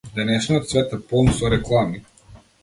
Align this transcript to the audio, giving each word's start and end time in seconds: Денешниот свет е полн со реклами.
Денешниот 0.13 0.65
свет 0.71 0.95
е 0.97 0.99
полн 1.11 1.29
со 1.41 1.53
реклами. 1.57 2.03